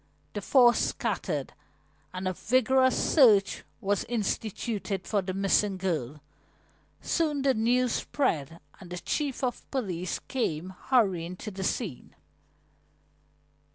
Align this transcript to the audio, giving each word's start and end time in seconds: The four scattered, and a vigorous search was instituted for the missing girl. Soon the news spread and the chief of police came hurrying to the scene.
The 0.33 0.41
four 0.41 0.73
scattered, 0.73 1.53
and 2.11 2.27
a 2.27 2.33
vigorous 2.33 2.97
search 2.97 3.63
was 3.81 4.03
instituted 4.05 5.05
for 5.05 5.21
the 5.21 5.31
missing 5.35 5.77
girl. 5.77 6.21
Soon 7.01 7.43
the 7.43 7.53
news 7.53 7.91
spread 7.91 8.59
and 8.79 8.89
the 8.89 8.97
chief 8.97 9.43
of 9.43 9.69
police 9.69 10.17
came 10.17 10.69
hurrying 10.85 11.35
to 11.35 11.51
the 11.51 11.63
scene. 11.63 12.15